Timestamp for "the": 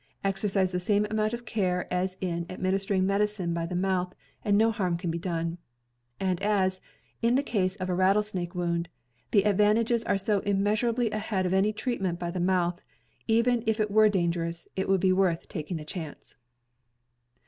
0.71-0.79, 3.67-3.75, 7.35-7.43, 9.29-9.45, 12.31-12.39, 15.77-15.85